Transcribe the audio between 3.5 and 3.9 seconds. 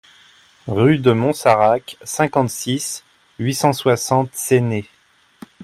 cent